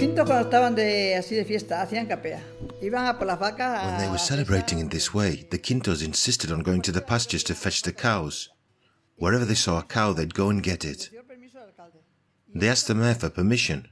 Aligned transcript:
quintos 0.00 0.24
cuando 0.24 0.44
estaban 0.44 0.74
de, 0.74 1.14
así 1.14 1.34
de 1.34 1.44
fiesta 1.44 1.82
hacían 1.82 2.06
capea. 2.06 2.42
Iban 2.80 3.06
a 3.06 3.18
por 3.18 3.26
las 3.26 3.38
vacas. 3.38 3.84
When 3.84 3.98
they 3.98 4.08
were 4.08 4.18
celebrating 4.18 4.78
in 4.78 4.88
this 4.88 5.12
way, 5.12 5.46
the 5.50 5.58
Quintos 5.58 6.02
insisted 6.02 6.50
on 6.50 6.62
going 6.62 6.80
to 6.82 6.92
the 6.92 7.02
pastures 7.02 7.44
to 7.44 7.54
fetch 7.54 7.82
the 7.82 7.92
cows. 7.92 8.48
Wherever 9.16 9.44
they 9.44 9.54
saw 9.54 9.78
a 9.78 9.82
cow, 9.82 10.14
they'd 10.14 10.34
go 10.34 10.48
and 10.48 10.62
get 10.62 10.84
it. 10.84 11.10
They 12.54 12.68
asked 12.68 12.88
the 12.88 12.94
mayor 12.94 13.14
for 13.14 13.28
permission, 13.28 13.88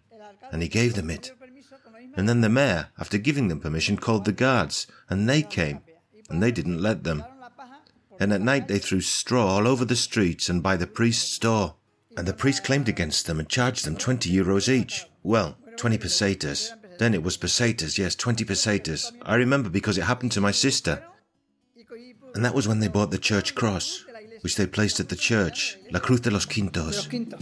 and 0.50 0.62
he 0.62 0.68
gave 0.68 0.94
them 0.94 1.10
it. 1.10 1.30
And 2.16 2.26
then 2.26 2.40
the 2.40 2.48
mayor, 2.48 2.88
after 2.98 3.18
giving 3.18 3.48
them 3.48 3.60
permission, 3.60 3.98
called 3.98 4.24
the 4.24 4.32
guards, 4.32 4.86
and 5.10 5.28
they 5.28 5.42
came, 5.42 5.82
and 6.30 6.42
they 6.42 6.50
didn't 6.50 6.80
let 6.80 7.04
them. 7.04 7.22
And 8.18 8.32
at 8.32 8.40
night 8.40 8.66
they 8.66 8.78
threw 8.78 9.02
straw 9.02 9.46
all 9.46 9.68
over 9.68 9.84
the 9.84 9.94
streets 9.94 10.48
and 10.48 10.62
by 10.62 10.76
the 10.76 10.86
priest's 10.86 11.38
door. 11.38 11.74
And 12.16 12.26
the 12.26 12.32
priest 12.32 12.64
claimed 12.64 12.88
against 12.88 13.26
them 13.26 13.38
and 13.38 13.48
charged 13.48 13.84
them 13.84 13.96
20 13.96 14.32
euros 14.32 14.68
each. 14.68 15.04
Well, 15.22 15.56
20 15.78 15.98
pesetas. 15.98 16.72
Then 16.98 17.14
it 17.14 17.22
was 17.22 17.36
pesetas, 17.36 17.98
yes, 17.98 18.16
20 18.16 18.44
pesetas. 18.44 19.12
I 19.22 19.36
remember 19.36 19.70
because 19.70 19.96
it 19.96 20.02
happened 20.02 20.32
to 20.32 20.40
my 20.40 20.50
sister. 20.50 21.04
And 22.34 22.44
that 22.44 22.54
was 22.54 22.66
when 22.66 22.80
they 22.80 22.88
bought 22.88 23.12
the 23.12 23.18
church 23.18 23.54
cross, 23.54 24.04
which 24.42 24.56
they 24.56 24.66
placed 24.66 24.98
at 24.98 25.08
the 25.08 25.16
church, 25.16 25.78
La 25.92 26.00
Cruz 26.00 26.20
de 26.20 26.30
los 26.30 26.46
Quintos. 26.46 27.08
quintos. 27.08 27.38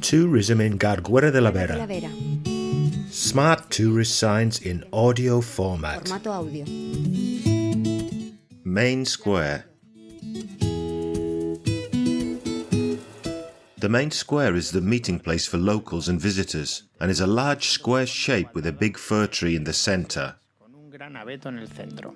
Tourism 0.00 0.60
in 0.60 0.78
Garguera 0.78 1.32
de 1.32 1.40
la 1.40 1.50
Vera. 1.50 1.86
Smart 3.10 3.70
tourist 3.70 4.16
signs 4.16 4.60
in 4.60 4.84
audio 4.92 5.40
format. 5.40 6.08
Main 8.64 9.04
Square. 9.04 9.69
The 13.80 13.88
main 13.88 14.10
square 14.10 14.56
is 14.56 14.72
the 14.72 14.82
meeting 14.82 15.18
place 15.18 15.46
for 15.46 15.56
locals 15.56 16.06
and 16.06 16.20
visitors 16.20 16.82
and 17.00 17.10
is 17.10 17.20
a 17.20 17.26
large 17.26 17.70
square 17.70 18.04
shape 18.04 18.54
with 18.54 18.66
a 18.66 18.72
big 18.72 18.98
fir 18.98 19.26
tree 19.26 19.56
in 19.56 19.64
the 19.64 19.72
center. 19.72 20.34
con 20.58 20.74
un 20.74 20.90
gran 20.90 21.14
abeto 21.14 21.46
en 21.46 21.58
el 21.58 21.66
centro. 21.66 22.14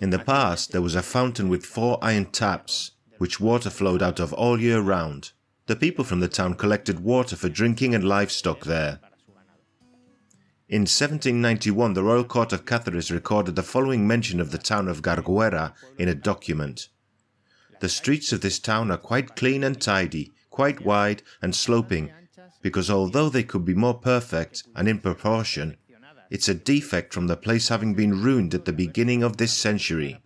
In 0.00 0.10
the 0.10 0.20
past, 0.20 0.70
there 0.70 0.80
was 0.80 0.94
a 0.94 1.02
fountain 1.02 1.48
with 1.48 1.66
four 1.66 1.98
iron 2.00 2.26
taps, 2.26 2.92
which 3.18 3.40
water 3.40 3.68
flowed 3.68 4.00
out 4.00 4.20
of 4.20 4.32
all 4.32 4.60
year 4.60 4.80
round. 4.80 5.32
The 5.66 5.74
people 5.74 6.04
from 6.04 6.20
the 6.20 6.28
town 6.28 6.54
collected 6.54 7.00
water 7.00 7.34
for 7.34 7.48
drinking 7.48 7.92
and 7.92 8.04
livestock 8.04 8.64
there. 8.64 9.00
In 10.68 10.82
1791, 10.82 11.94
the 11.94 12.04
Royal 12.04 12.22
Court 12.22 12.52
of 12.52 12.64
Cáceres 12.64 13.10
recorded 13.10 13.56
the 13.56 13.64
following 13.64 14.06
mention 14.06 14.38
of 14.38 14.52
the 14.52 14.58
town 14.58 14.86
of 14.86 15.02
Garguera 15.02 15.72
in 15.98 16.08
a 16.08 16.14
document. 16.14 16.90
The 17.80 17.88
streets 17.88 18.32
of 18.32 18.40
this 18.40 18.60
town 18.60 18.92
are 18.92 18.98
quite 18.98 19.34
clean 19.34 19.64
and 19.64 19.80
tidy, 19.80 20.30
quite 20.60 20.84
wide 20.84 21.22
and 21.40 21.54
sloping, 21.54 22.12
because 22.60 22.90
although 22.90 23.30
they 23.30 23.42
could 23.42 23.64
be 23.64 23.72
more 23.72 23.94
perfect 23.94 24.62
and 24.76 24.86
in 24.86 24.98
proportion, 24.98 25.74
it's 26.28 26.50
a 26.50 26.54
defect 26.54 27.14
from 27.14 27.28
the 27.28 27.36
place 27.46 27.68
having 27.68 27.94
been 27.94 28.22
ruined 28.22 28.52
at 28.54 28.66
the 28.66 28.72
beginning 28.84 29.22
of 29.22 29.38
this 29.38 29.54
century, 29.54 30.20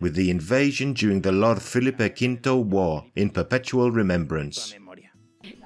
with 0.00 0.16
the 0.16 0.30
invasion 0.30 0.94
during 0.94 1.20
the 1.20 1.30
Lord 1.30 1.62
Felipe 1.62 2.18
V 2.18 2.50
War 2.74 3.04
in 3.14 3.30
perpetual 3.30 3.92
remembrance. 3.92 4.74
Memoria. 4.74 5.10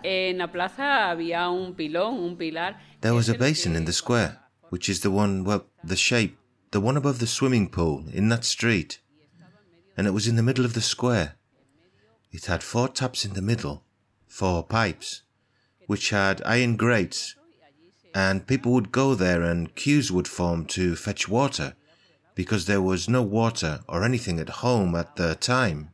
En 0.04 0.36
la 0.36 0.48
plaza 0.48 1.10
había 1.10 1.48
un 1.48 1.74
pilón, 1.74 2.22
un 2.22 2.36
pilar. 2.36 2.76
There 3.00 3.14
was 3.14 3.30
a 3.30 3.38
basin 3.38 3.74
in 3.74 3.86
the 3.86 3.94
square, 3.94 4.40
which 4.68 4.90
is 4.90 5.00
the 5.00 5.10
one, 5.10 5.42
well, 5.42 5.64
the 5.82 5.96
shape, 5.96 6.36
the 6.72 6.80
one 6.80 6.98
above 6.98 7.18
the 7.18 7.26
swimming 7.26 7.70
pool 7.70 8.04
in 8.12 8.28
that 8.28 8.44
street. 8.44 9.00
And 9.96 10.06
it 10.06 10.12
was 10.12 10.28
in 10.28 10.36
the 10.36 10.42
middle 10.42 10.66
of 10.66 10.74
the 10.74 10.82
square. 10.82 11.36
It 12.30 12.44
had 12.44 12.62
four 12.62 12.88
taps 12.88 13.24
in 13.24 13.32
the 13.32 13.42
middle, 13.42 13.84
four 14.32 14.64
pipes, 14.64 15.22
which 15.86 16.08
had 16.08 16.40
iron 16.46 16.74
grates, 16.76 17.36
and 18.14 18.46
people 18.46 18.72
would 18.72 18.90
go 18.90 19.14
there 19.14 19.42
and 19.42 19.74
queues 19.74 20.10
would 20.10 20.26
form 20.26 20.64
to 20.64 20.96
fetch 20.96 21.28
water, 21.28 21.74
because 22.34 22.64
there 22.64 22.80
was 22.80 23.10
no 23.10 23.20
water 23.20 23.80
or 23.86 24.02
anything 24.02 24.40
at 24.40 24.62
home 24.64 24.94
at 24.94 25.16
the 25.16 25.34
time. 25.34 25.90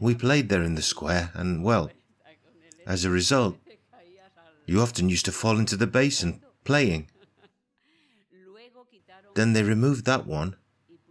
We 0.00 0.14
played 0.14 0.48
there 0.48 0.62
in 0.62 0.74
the 0.74 0.82
square, 0.94 1.32
and 1.34 1.62
well, 1.62 1.90
as 2.86 3.04
a 3.04 3.10
result, 3.10 3.58
you 4.64 4.80
often 4.80 5.10
used 5.10 5.26
to 5.26 5.32
fall 5.32 5.58
into 5.58 5.76
the 5.76 5.86
basin 5.86 6.40
playing. 6.64 7.10
Then 9.34 9.52
they 9.52 9.62
removed 9.62 10.06
that 10.06 10.26
one 10.26 10.56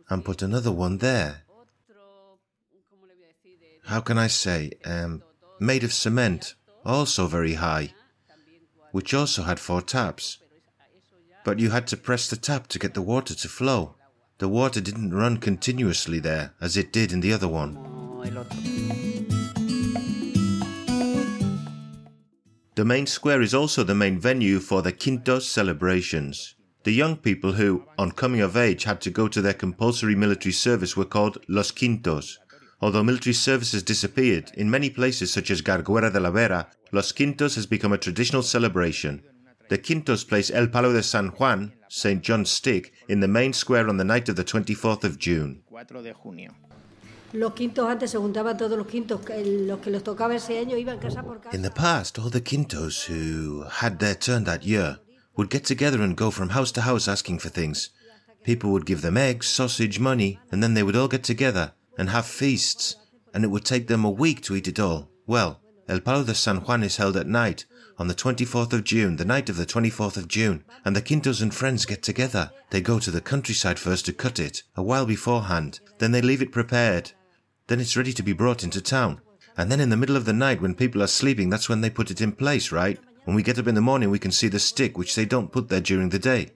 and 0.09 0.25
put 0.25 0.41
another 0.41 0.71
one 0.71 0.97
there. 0.97 1.43
How 3.83 4.01
can 4.01 4.17
I 4.17 4.27
say? 4.27 4.71
Um, 4.83 5.21
made 5.65 5.83
of 5.83 5.93
cement, 5.93 6.53
also 6.85 7.27
very 7.27 7.55
high, 7.55 7.93
which 8.91 9.13
also 9.13 9.43
had 9.43 9.59
four 9.59 9.81
taps. 9.81 10.37
But 11.43 11.59
you 11.59 11.71
had 11.71 11.87
to 11.87 11.97
press 11.97 12.29
the 12.29 12.37
tap 12.37 12.67
to 12.67 12.79
get 12.79 12.93
the 12.93 13.01
water 13.01 13.35
to 13.35 13.49
flow. 13.49 13.95
The 14.37 14.47
water 14.47 14.81
didn't 14.81 15.13
run 15.13 15.37
continuously 15.37 16.19
there 16.19 16.53
as 16.61 16.77
it 16.77 16.91
did 16.93 17.11
in 17.11 17.21
the 17.21 17.33
other 17.33 17.47
one. 17.47 17.73
The 22.75 22.83
main 22.83 23.07
square 23.07 23.41
is 23.41 23.53
also 23.53 23.83
the 23.83 23.95
main 23.95 24.19
venue 24.19 24.59
for 24.59 24.81
the 24.81 24.91
Quintos 24.91 25.43
celebrations. 25.43 26.55
The 26.83 26.91
young 26.91 27.15
people 27.15 27.53
who, 27.53 27.85
on 27.97 28.11
coming 28.11 28.41
of 28.41 28.57
age, 28.57 28.83
had 28.83 28.99
to 29.01 29.09
go 29.09 29.27
to 29.29 29.41
their 29.41 29.53
compulsory 29.53 30.13
military 30.13 30.51
service 30.51 30.97
were 30.97 31.05
called 31.05 31.37
Los 31.47 31.71
Quintos. 31.71 32.37
Although 32.81 33.03
military 33.03 33.33
service 33.33 33.71
has 33.71 33.83
disappeared, 33.83 34.51
in 34.55 34.69
many 34.69 34.89
places 34.89 35.31
such 35.31 35.49
as 35.49 35.61
Garguera 35.61 36.11
de 36.11 36.19
la 36.19 36.29
Vera, 36.31 36.67
Los 36.91 37.11
Quintos 37.13 37.55
has 37.55 37.65
become 37.65 37.93
a 37.93 37.97
traditional 37.97 38.43
celebration. 38.43 39.23
The 39.69 39.77
Quintos 39.79 40.27
place 40.27 40.51
El 40.51 40.67
Palo 40.67 40.93
de 40.93 41.01
San 41.01 41.29
Juan, 41.29 41.73
St. 41.89 42.21
John's 42.21 42.51
Stick, 42.51 42.93
in 43.07 43.21
the 43.21 43.27
main 43.27 43.53
square 43.53 43.87
on 43.89 43.97
the 43.97 44.03
night 44.03 44.29
of 44.29 44.35
the 44.35 44.43
24th 44.43 45.03
of 45.03 45.17
June. 45.17 45.63
4 45.69 46.01
de 46.03 46.13
junio. 46.13 46.51
Los 47.33 47.53
quintos 47.53 47.89
antes 47.89 48.11
se 48.11 48.17
juntaban 48.17 48.55
todos 48.57 48.77
los 48.77 48.87
quintos, 48.87 49.21
que- 49.25 49.43
los 49.67 49.79
que 49.79 49.89
les 49.91 50.03
tocaba 50.03 50.35
ese 50.35 50.59
año 50.59 50.77
iban 50.77 50.99
casa 50.99 51.23
por 51.23 51.41
casa. 51.41 51.55
In 51.55 51.63
the 51.63 51.71
past, 51.71 52.19
all 52.19 52.29
the 52.29 52.41
Quintos 52.41 53.09
who 53.09 53.63
had 53.81 53.97
their 53.99 54.15
turn 54.15 54.43
that 54.45 54.63
year 54.63 54.99
would 55.35 55.49
get 55.49 55.65
together 55.65 56.01
and 56.01 56.15
go 56.15 56.29
from 56.29 56.49
house 56.49 56.71
to 56.73 56.81
house 56.81 57.07
asking 57.09 57.39
for 57.39 57.49
things. 57.49 57.89
People 58.43 58.69
would 58.69 58.85
give 58.85 59.01
them 59.01 59.17
eggs, 59.17 59.47
sausage, 59.47 59.99
money, 59.99 60.39
and 60.51 60.61
then 60.61 60.75
they 60.75 60.83
would 60.83 60.95
all 60.95 61.07
get 61.09 61.23
together 61.23 61.73
and 61.97 62.09
have 62.09 62.25
feasts, 62.25 62.95
and 63.33 63.43
it 63.43 63.47
would 63.47 63.65
take 63.65 63.87
them 63.87 64.05
a 64.05 64.09
week 64.09 64.41
to 64.41 64.55
eat 64.55 64.67
it 64.67 64.79
all. 64.79 65.09
Well, 65.27 65.61
El 65.87 65.99
Palo 65.99 66.23
de 66.23 66.33
San 66.33 66.57
Juan 66.57 66.83
is 66.83 66.97
held 66.97 67.15
at 67.15 67.27
night 67.27 67.65
on 67.97 68.07
the 68.07 68.15
24th 68.15 68.73
of 68.73 68.83
June, 68.83 69.15
the 69.15 69.25
night 69.25 69.49
of 69.49 69.57
the 69.57 69.65
24th 69.65 70.17
of 70.17 70.27
June, 70.27 70.63
and 70.83 70.95
the 70.95 71.01
Quintos 71.01 71.41
and 71.41 71.53
friends 71.53 71.85
get 71.85 72.03
together. 72.03 72.51
They 72.71 72.81
go 72.81 72.99
to 72.99 73.11
the 73.11 73.21
countryside 73.21 73.79
first 73.79 74.05
to 74.05 74.13
cut 74.13 74.39
it, 74.39 74.63
a 74.75 74.83
while 74.83 75.05
beforehand. 75.05 75.79
Then 75.99 76.11
they 76.11 76.21
leave 76.21 76.41
it 76.41 76.51
prepared. 76.51 77.11
Then 77.67 77.79
it's 77.79 77.95
ready 77.95 78.13
to 78.13 78.23
be 78.23 78.33
brought 78.33 78.63
into 78.63 78.81
town. 78.81 79.21
And 79.57 79.71
then 79.71 79.79
in 79.79 79.89
the 79.89 79.97
middle 79.97 80.17
of 80.17 80.25
the 80.25 80.33
night 80.33 80.61
when 80.61 80.75
people 80.75 81.01
are 81.01 81.07
sleeping, 81.07 81.49
that's 81.49 81.69
when 81.69 81.81
they 81.81 81.89
put 81.89 82.11
it 82.11 82.19
in 82.19 82.33
place, 82.33 82.71
right? 82.71 82.99
When 83.23 83.35
we 83.35 83.43
get 83.43 83.57
up 83.57 83.67
in 83.67 83.75
the 83.75 83.81
morning, 83.81 84.09
we 84.09 84.19
can 84.19 84.31
see 84.31 84.47
the 84.47 84.59
stick, 84.59 84.97
which 84.97 85.15
they 85.15 85.25
don't 85.25 85.51
put 85.51 85.69
there 85.69 85.81
during 85.81 86.09
the 86.09 86.19
day. 86.19 86.51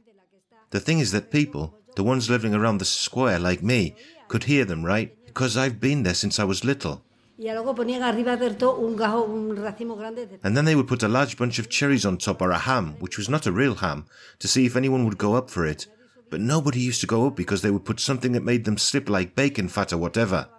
The 0.72 0.80
thing 0.80 1.00
is 1.00 1.12
that 1.12 1.32
people, 1.32 1.76
the 1.96 2.04
ones 2.04 2.30
living 2.30 2.54
around 2.54 2.78
the 2.78 2.86
square 2.86 3.40
like 3.40 3.64
me, 3.64 3.96
could 4.28 4.44
hear 4.44 4.66
them, 4.66 4.86
right? 4.86 5.16
Because 5.40 5.56
I've 5.56 5.80
been 5.80 6.04
there 6.04 6.16
since 6.16 6.38
I 6.38 6.44
was 6.44 6.66
little. 6.66 7.02
Y 7.38 7.46
luego 7.54 7.74
ponían 7.74 8.04
arriba 8.04 8.36
del 8.36 8.58
todo 8.58 8.86
un 8.86 8.98
gajo, 8.98 9.24
un 9.24 9.56
racimo 9.56 9.96
grande 9.96 10.28
de 10.28 10.38
And 10.44 10.54
then 10.54 10.66
they 10.66 10.76
would 10.76 10.90
put 10.90 11.02
a 11.02 11.08
large 11.08 11.38
bunch 11.38 11.60
of 11.60 11.70
cherries 11.70 12.06
on 12.06 12.18
top 12.18 12.42
or 12.42 12.52
a 12.52 12.58
ham, 12.58 12.98
which 13.00 13.18
was 13.18 13.30
not 13.30 13.48
a 13.48 13.54
real 13.54 13.76
ham, 13.76 14.04
to 14.40 14.50
see 14.50 14.66
if 14.66 14.76
anyone 14.76 15.06
would 15.06 15.18
go 15.18 15.36
up 15.36 15.50
for 15.50 15.66
it. 15.66 15.88
But 16.30 16.42
nobody 16.42 16.82
used 16.82 17.00
to 17.00 17.08
go 17.08 17.26
up 17.26 17.38
because 17.38 17.62
they 17.62 17.72
would 17.72 17.86
put 17.86 18.02
something 18.02 18.34
that 18.34 18.44
made 18.44 18.66
them 18.66 18.78
slip 18.78 19.08
like 19.08 19.34
bacon 19.34 19.70
fat 19.70 19.94
or 19.94 19.98
whatever. 19.98 20.50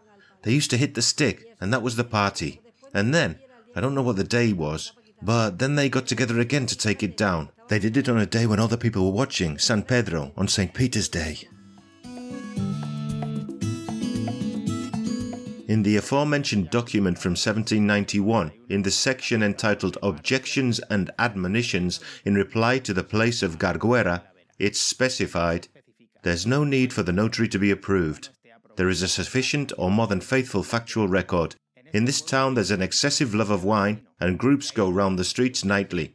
They 0.44 0.54
used 0.54 0.70
to 0.70 0.78
hit 0.78 0.94
the 0.94 1.02
stick, 1.02 1.44
and 1.60 1.70
that 1.74 1.82
was 1.82 1.96
the 1.96 2.02
party. 2.02 2.62
And 2.94 3.12
then, 3.12 3.38
I 3.76 3.82
don't 3.82 3.94
know 3.94 4.00
what 4.00 4.16
the 4.16 4.24
day 4.24 4.54
was, 4.54 4.92
but 5.20 5.58
then 5.58 5.74
they 5.74 5.90
got 5.90 6.06
together 6.06 6.40
again 6.40 6.64
to 6.64 6.74
take 6.74 7.02
it 7.02 7.18
down. 7.18 7.50
They 7.68 7.80
did 7.80 7.98
it 7.98 8.08
on 8.08 8.16
a 8.16 8.24
day 8.24 8.46
when 8.46 8.58
other 8.58 8.78
people 8.78 9.04
were 9.04 9.18
watching, 9.18 9.58
San 9.58 9.82
Pedro, 9.82 10.32
on 10.38 10.48
St. 10.48 10.72
Peter's 10.72 11.10
Day. 11.10 11.46
In 15.70 15.84
the 15.84 15.96
aforementioned 15.96 16.68
document 16.68 17.16
from 17.16 17.34
1791, 17.34 18.50
in 18.68 18.82
the 18.82 18.90
section 18.90 19.40
entitled 19.40 19.96
Objections 20.02 20.80
and 20.90 21.12
Admonitions 21.16 22.00
in 22.24 22.34
reply 22.34 22.80
to 22.80 22.92
the 22.92 23.04
place 23.04 23.40
of 23.40 23.60
Garguera, 23.60 24.22
it's 24.58 24.80
specified 24.80 25.68
there's 26.24 26.44
no 26.44 26.64
need 26.64 26.92
for 26.92 27.04
the 27.04 27.12
notary 27.12 27.46
to 27.46 27.58
be 27.60 27.70
approved. 27.70 28.30
There 28.74 28.88
is 28.88 29.00
a 29.00 29.06
sufficient 29.06 29.72
or 29.78 29.92
more 29.92 30.08
than 30.08 30.20
faithful 30.20 30.64
factual 30.64 31.06
record. 31.06 31.54
In 31.92 32.04
this 32.04 32.20
town 32.20 32.54
there's 32.54 32.72
an 32.72 32.82
excessive 32.82 33.32
love 33.32 33.50
of 33.50 33.62
wine, 33.62 34.04
and 34.18 34.40
groups 34.40 34.72
go 34.72 34.90
round 34.90 35.20
the 35.20 35.24
streets 35.24 35.64
nightly. 35.64 36.14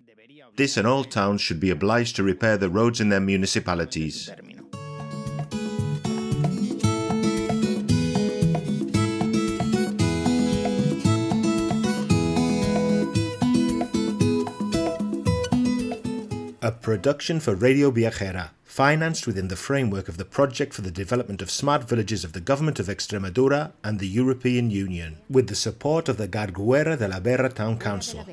This 0.58 0.76
and 0.76 0.86
all 0.86 1.06
towns 1.06 1.40
should 1.40 1.62
be 1.62 1.70
obliged 1.70 2.18
to 2.18 2.24
repair 2.24 2.58
the 2.58 2.68
roads 2.68 3.00
in 3.00 3.08
their 3.08 3.22
municipalities. 3.22 4.30
A 16.66 16.72
production 16.72 17.40
for 17.40 17.54
Radio 17.54 17.92
Viajera, 17.92 18.50
financed 18.64 19.28
within 19.28 19.50
the 19.50 19.56
framework 19.56 20.10
of 20.10 20.18
the 20.18 20.26
Project 20.26 20.74
for 20.74 20.82
the 20.82 20.90
Development 20.90 21.40
of 21.44 21.52
Smart 21.52 21.88
Villages 21.88 22.24
of 22.24 22.34
the 22.34 22.42
Government 22.42 22.80
of 22.80 22.88
Extremadura 22.88 23.74
and 23.84 24.00
the 24.00 24.08
European 24.08 24.72
Union, 24.72 25.18
with 25.30 25.48
the 25.48 25.54
support 25.54 26.10
of 26.10 26.18
the 26.18 26.28
Garguera 26.28 26.98
de 26.98 27.08
la 27.08 27.20
Vera 27.20 27.50
Town 27.50 27.78
Council. 27.78 28.26